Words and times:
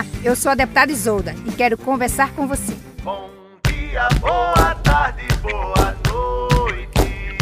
Olá, 0.00 0.06
eu 0.24 0.34
sou 0.34 0.50
a 0.50 0.54
deputada 0.54 0.90
Isolda 0.90 1.34
e 1.46 1.52
quero 1.52 1.76
conversar 1.76 2.34
com 2.34 2.46
você. 2.46 2.74
Bom 3.02 3.28
dia, 3.66 4.08
boa 4.18 4.74
tarde, 4.76 5.26
boa 5.42 5.94
noite. 6.08 7.36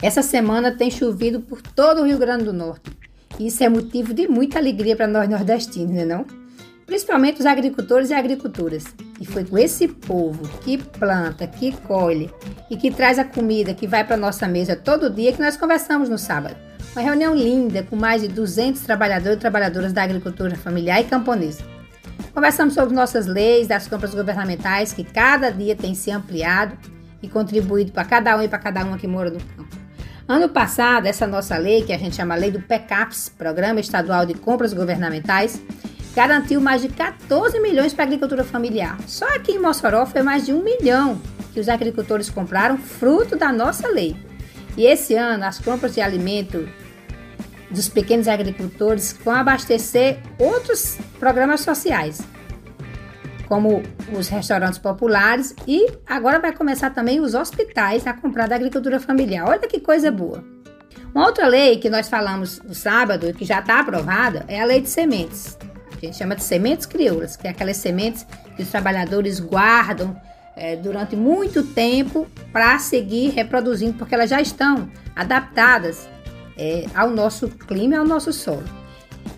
Essa 0.00 0.22
semana 0.22 0.72
tem 0.72 0.90
chovido 0.90 1.40
por 1.40 1.60
todo 1.60 2.00
o 2.00 2.06
Rio 2.06 2.16
Grande 2.16 2.44
do 2.44 2.52
Norte. 2.54 2.90
E 3.38 3.48
isso 3.48 3.62
é 3.62 3.68
motivo 3.68 4.14
de 4.14 4.26
muita 4.26 4.58
alegria 4.58 4.96
para 4.96 5.06
nós 5.06 5.28
nordestinos, 5.28 5.92
não 5.92 6.00
é 6.00 6.04
não? 6.06 6.26
Principalmente 6.86 7.40
os 7.40 7.46
agricultores 7.46 8.08
e 8.08 8.14
agricultoras. 8.14 8.84
E 9.20 9.26
foi 9.26 9.44
com 9.44 9.58
esse 9.58 9.86
povo 9.86 10.48
que 10.60 10.78
planta, 10.78 11.46
que 11.46 11.72
colhe 11.72 12.30
e 12.70 12.76
que 12.78 12.90
traz 12.90 13.18
a 13.18 13.24
comida 13.24 13.74
que 13.74 13.86
vai 13.86 14.02
para 14.02 14.16
nossa 14.16 14.48
mesa 14.48 14.74
todo 14.74 15.10
dia 15.10 15.30
que 15.34 15.42
nós 15.42 15.58
conversamos 15.58 16.08
no 16.08 16.16
sábado. 16.16 16.69
Uma 16.92 17.02
reunião 17.02 17.36
linda 17.36 17.84
com 17.84 17.94
mais 17.94 18.20
de 18.20 18.26
200 18.26 18.80
trabalhadores 18.82 19.36
e 19.36 19.40
trabalhadoras 19.40 19.92
da 19.92 20.02
agricultura 20.02 20.56
familiar 20.56 21.00
e 21.00 21.04
camponesa. 21.04 21.62
Conversamos 22.34 22.74
sobre 22.74 22.92
nossas 22.94 23.26
leis, 23.26 23.68
das 23.68 23.86
compras 23.86 24.12
governamentais 24.12 24.92
que 24.92 25.04
cada 25.04 25.50
dia 25.50 25.76
têm 25.76 25.94
se 25.94 26.10
ampliado 26.10 26.76
e 27.22 27.28
contribuído 27.28 27.92
para 27.92 28.04
cada 28.04 28.36
um 28.36 28.42
e 28.42 28.48
para 28.48 28.58
cada 28.58 28.84
uma 28.84 28.98
que 28.98 29.06
mora 29.06 29.30
no 29.30 29.38
campo. 29.38 29.76
Ano 30.26 30.48
passado, 30.48 31.06
essa 31.06 31.28
nossa 31.28 31.56
lei, 31.56 31.82
que 31.82 31.92
a 31.92 31.98
gente 31.98 32.16
chama 32.16 32.34
Lei 32.34 32.50
do 32.50 32.60
PECAPS, 32.60 33.28
Programa 33.38 33.78
Estadual 33.78 34.26
de 34.26 34.34
Compras 34.34 34.72
Governamentais, 34.72 35.62
garantiu 36.14 36.60
mais 36.60 36.82
de 36.82 36.88
14 36.88 37.60
milhões 37.60 37.92
para 37.92 38.04
a 38.04 38.06
agricultura 38.06 38.42
familiar. 38.42 38.98
Só 39.06 39.26
aqui 39.36 39.52
em 39.52 39.60
Mossoró 39.60 40.06
foi 40.06 40.22
mais 40.22 40.44
de 40.44 40.52
um 40.52 40.62
milhão 40.62 41.20
que 41.54 41.60
os 41.60 41.68
agricultores 41.68 42.28
compraram, 42.28 42.76
fruto 42.78 43.36
da 43.36 43.52
nossa 43.52 43.88
lei. 43.88 44.16
E 44.76 44.86
esse 44.86 45.14
ano, 45.14 45.44
as 45.44 45.58
compras 45.58 45.94
de 45.94 46.00
alimento 46.00 46.68
dos 47.70 47.88
pequenos 47.88 48.26
agricultores 48.28 49.16
vão 49.24 49.34
abastecer 49.34 50.18
outros 50.38 50.98
programas 51.18 51.60
sociais, 51.60 52.20
como 53.46 53.82
os 54.12 54.28
restaurantes 54.28 54.78
populares 54.78 55.54
e 55.66 55.86
agora 56.06 56.38
vai 56.38 56.52
começar 56.52 56.90
também 56.90 57.20
os 57.20 57.34
hospitais 57.34 58.06
a 58.06 58.12
comprar 58.12 58.48
da 58.48 58.56
agricultura 58.56 58.98
familiar. 58.98 59.48
Olha 59.48 59.68
que 59.68 59.80
coisa 59.80 60.10
boa! 60.10 60.44
Uma 61.14 61.26
outra 61.26 61.46
lei 61.46 61.76
que 61.76 61.90
nós 61.90 62.08
falamos 62.08 62.60
no 62.62 62.74
sábado 62.74 63.28
e 63.28 63.32
que 63.32 63.44
já 63.44 63.58
está 63.58 63.80
aprovada 63.80 64.44
é 64.46 64.60
a 64.60 64.64
lei 64.64 64.80
de 64.80 64.88
sementes. 64.88 65.58
A 65.90 66.06
gente 66.06 66.16
chama 66.16 66.36
de 66.36 66.42
sementes 66.42 66.86
crioulas, 66.86 67.36
que 67.36 67.46
é 67.46 67.50
aquelas 67.50 67.76
sementes 67.76 68.24
que 68.56 68.62
os 68.62 68.68
trabalhadores 68.70 69.40
guardam 69.40 70.16
é, 70.56 70.76
durante 70.76 71.16
muito 71.16 71.62
tempo 71.62 72.26
para 72.52 72.78
seguir 72.78 73.30
reproduzindo, 73.30 73.94
porque 73.94 74.14
elas 74.14 74.30
já 74.30 74.40
estão 74.40 74.88
adaptadas 75.16 76.08
é, 76.60 76.84
ao 76.94 77.10
nosso 77.10 77.48
clima 77.48 77.94
e 77.94 77.96
ao 77.96 78.04
nosso 78.04 78.32
solo. 78.32 78.62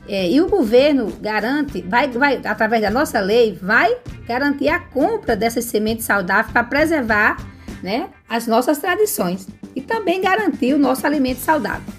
É, 0.08 0.28
e 0.28 0.40
o 0.40 0.48
governo 0.48 1.12
garante, 1.20 1.80
vai, 1.82 2.08
vai, 2.08 2.40
através 2.44 2.82
da 2.82 2.90
nossa 2.90 3.20
lei, 3.20 3.56
vai 3.62 3.96
garantir 4.26 4.68
a 4.68 4.80
compra 4.80 5.36
dessas 5.36 5.64
sementes 5.66 6.04
saudáveis 6.04 6.52
para 6.52 6.64
preservar 6.64 7.36
né, 7.82 8.08
as 8.28 8.48
nossas 8.48 8.78
tradições 8.78 9.46
e 9.74 9.80
também 9.80 10.20
garantir 10.20 10.74
o 10.74 10.78
nosso 10.78 11.06
alimento 11.06 11.38
saudável. 11.38 11.92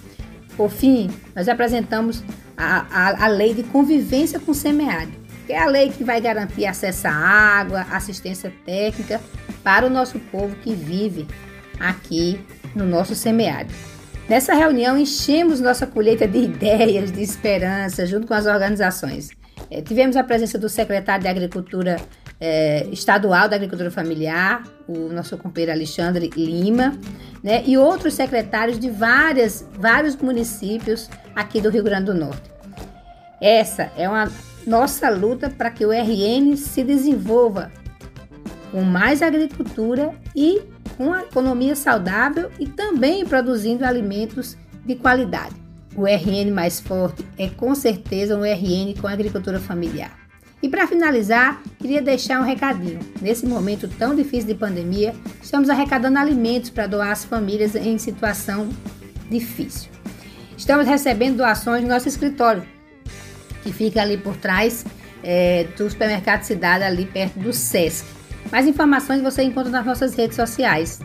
Por 0.58 0.70
fim, 0.70 1.10
nós 1.34 1.48
apresentamos 1.48 2.24
a, 2.58 2.86
a, 2.92 3.26
a 3.26 3.28
lei 3.28 3.54
de 3.54 3.64
convivência 3.64 4.40
com 4.40 4.54
semiárido, 4.54 5.18
que 5.48 5.54
é 5.54 5.62
a 5.62 5.66
lei 5.66 5.90
que 5.90 6.04
vai 6.04 6.20
garantir 6.20 6.66
acesso 6.66 7.08
à 7.08 7.12
água, 7.12 7.86
assistência 7.92 8.54
técnica 8.66 9.22
para 9.64 9.86
o 9.86 9.90
nosso 9.90 10.20
povo 10.20 10.56
que 10.58 10.76
vive 10.76 11.26
aqui 11.80 12.40
no 12.76 12.86
nosso 12.86 13.16
semiárido. 13.16 13.93
Nessa 14.28 14.54
reunião, 14.54 14.98
enchemos 14.98 15.60
nossa 15.60 15.86
colheita 15.86 16.28
de 16.28 16.40
ideias, 16.40 17.12
de 17.12 17.22
esperança, 17.22 18.06
junto 18.06 18.26
com 18.26 18.34
as 18.34 18.46
organizações. 18.46 19.32
É, 19.70 19.82
tivemos 19.82 20.16
a 20.16 20.24
presença 20.24 20.58
do 20.58 20.70
secretário 20.70 21.24
de 21.24 21.30
Agricultura 21.30 21.98
é, 22.40 22.88
Estadual 22.92 23.50
da 23.50 23.56
Agricultura 23.56 23.92
Familiar, 23.92 24.64
o 24.88 25.10
nosso 25.10 25.38
companheiro 25.38 25.72
Alexandre 25.72 26.30
Lima, 26.36 26.98
né, 27.44 27.64
e 27.66 27.78
outros 27.78 28.14
secretários 28.14 28.80
de 28.80 28.90
várias, 28.90 29.68
vários 29.78 30.16
municípios 30.16 31.10
aqui 31.36 31.60
do 31.60 31.70
Rio 31.70 31.84
Grande 31.84 32.06
do 32.06 32.14
Norte. 32.14 32.50
Essa 33.42 33.92
é 33.98 34.08
uma 34.08 34.32
nossa 34.66 35.10
luta 35.10 35.50
para 35.50 35.70
que 35.70 35.86
o 35.86 35.92
RN 35.92 36.56
se 36.56 36.84
desenvolva 36.84 37.72
com 38.72 38.82
mais 38.82 39.22
agricultura 39.22 40.12
e 40.36 40.62
com 40.98 41.14
a 41.14 41.22
economia 41.22 41.76
saudável 41.76 42.52
e 42.60 42.68
também 42.68 43.26
produzindo 43.26 43.86
alimentos 43.86 44.58
de 44.86 44.96
qualidade. 44.96 45.56
O 45.96 46.06
RN 46.06 46.52
mais 46.52 46.80
forte 46.80 47.26
é 47.38 47.50
com 47.50 47.76
certeza 47.76 48.36
um 48.36 48.44
RN 48.44 48.96
com 49.00 49.08
agricultura 49.08 49.60
familiar. 49.60 50.24
E 50.62 50.70
para 50.70 50.88
finalizar, 50.88 51.62
queria 51.78 52.02
deixar 52.02 52.40
um 52.40 52.44
recadinho. 52.46 53.00
Nesse 53.22 53.46
momento 53.46 53.88
tão 53.88 54.16
difícil 54.16 54.48
de 54.48 54.56
pandemia, 54.56 55.14
estamos 55.42 55.70
arrecadando 55.70 56.18
alimentos 56.18 56.70
para 56.70 56.88
doar 56.88 57.12
às 57.12 57.26
famílias 57.26 57.76
em 57.76 57.98
situação 57.98 58.70
difícil. 59.30 59.92
Estamos 60.58 60.88
recebendo 60.88 61.38
doações 61.38 61.84
no 61.84 61.90
nosso 61.90 62.08
escritório, 62.08 62.64
que 63.62 63.74
fica 63.74 64.02
ali 64.02 64.18
por 64.18 64.38
trás 64.38 64.86
é, 65.22 65.66
do 65.78 65.90
supermercado 65.90 66.44
Cidade, 66.44 66.86
ali 66.86 67.06
perto 67.06 67.40
do 67.40 67.52
SESC. 67.52 68.06
Mais 68.52 68.68
informações 68.68 69.22
você 69.22 69.44
encontra 69.44 69.72
nas 69.72 69.86
nossas 69.86 70.16
redes 70.16 70.36
sociais, 70.36 71.00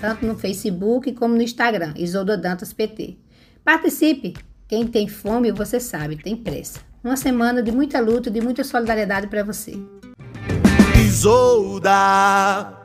tanto 0.00 0.24
no 0.26 0.36
Facebook 0.36 1.12
como 1.12 1.34
no 1.34 1.42
Instagram, 1.42 1.94
Isolda 1.96 2.36
Dantas 2.36 2.72
PT. 2.72 3.16
Participe! 3.64 4.34
Quem 4.68 4.86
tem 4.86 5.08
fome, 5.08 5.50
você 5.50 5.80
sabe, 5.80 6.16
tem 6.16 6.36
pressa. 6.36 6.78
Uma 7.02 7.16
semana 7.16 7.62
de 7.62 7.72
muita 7.72 7.98
luta 7.98 8.28
e 8.28 8.32
de 8.32 8.40
muita 8.40 8.62
solidariedade 8.62 9.26
para 9.26 9.42
você. 9.42 9.74
Isolda. 11.04 12.79